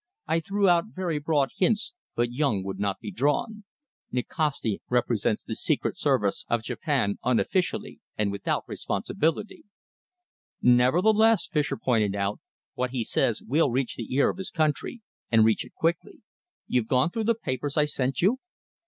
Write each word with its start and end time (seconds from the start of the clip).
I 0.25 0.39
threw 0.39 0.67
out 0.67 0.85
very 0.95 1.19
broad 1.19 1.49
hints, 1.57 1.93
but 2.15 2.31
Yung 2.31 2.63
would 2.63 2.79
not 2.79 2.99
be 2.99 3.11
drawn. 3.11 3.65
Nikasti 4.11 4.81
represents 4.89 5.43
the 5.43 5.53
Secret 5.53 5.95
Service 5.95 6.43
of 6.49 6.63
Japan, 6.63 7.19
unofficially 7.23 7.99
and 8.17 8.31
without 8.31 8.67
responsibility." 8.67 9.63
"Nevertheless," 10.59 11.45
Fischer 11.45 11.77
pointed 11.77 12.15
out, 12.15 12.39
"what 12.73 12.89
he 12.89 13.03
says 13.03 13.43
will 13.43 13.69
reach 13.69 13.95
the 13.95 14.11
ear 14.15 14.31
of 14.31 14.37
his 14.39 14.49
country, 14.49 15.01
and 15.31 15.45
reach 15.45 15.63
it 15.63 15.75
quickly. 15.75 16.23
You've 16.65 16.87
gone 16.87 17.11
through 17.11 17.25
the 17.25 17.35
papers 17.35 17.77
I 17.77 17.85
sent 17.85 18.23
you?" 18.23 18.39